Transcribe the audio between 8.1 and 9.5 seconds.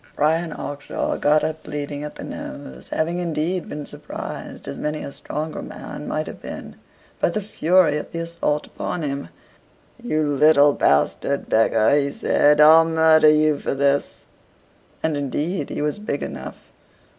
assault upon him.